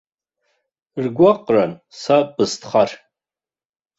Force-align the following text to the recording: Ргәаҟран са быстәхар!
Ргәаҟран 1.03 1.71
са 1.99 2.15
быстәхар! 2.33 2.89